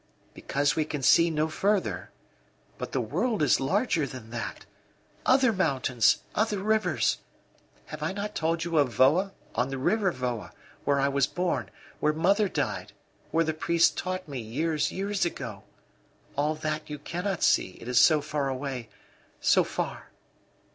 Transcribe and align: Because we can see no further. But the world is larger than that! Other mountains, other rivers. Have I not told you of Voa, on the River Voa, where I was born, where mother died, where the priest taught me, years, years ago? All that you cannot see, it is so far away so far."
Because 0.33 0.75
we 0.75 0.83
can 0.83 1.03
see 1.03 1.29
no 1.29 1.47
further. 1.47 2.09
But 2.79 2.91
the 2.91 2.99
world 2.99 3.43
is 3.43 3.59
larger 3.59 4.07
than 4.07 4.31
that! 4.31 4.65
Other 5.27 5.53
mountains, 5.53 6.23
other 6.33 6.57
rivers. 6.57 7.19
Have 7.85 8.01
I 8.01 8.11
not 8.11 8.33
told 8.33 8.63
you 8.63 8.79
of 8.79 8.91
Voa, 8.91 9.31
on 9.53 9.69
the 9.69 9.77
River 9.77 10.11
Voa, 10.11 10.53
where 10.85 10.99
I 10.99 11.07
was 11.07 11.27
born, 11.27 11.69
where 11.99 12.13
mother 12.13 12.49
died, 12.49 12.93
where 13.29 13.45
the 13.45 13.53
priest 13.53 13.95
taught 13.95 14.27
me, 14.27 14.39
years, 14.39 14.91
years 14.91 15.23
ago? 15.23 15.65
All 16.35 16.55
that 16.55 16.89
you 16.89 16.97
cannot 16.97 17.43
see, 17.43 17.73
it 17.79 17.87
is 17.87 17.99
so 17.99 18.21
far 18.21 18.49
away 18.49 18.89
so 19.39 19.63
far." 19.63 20.09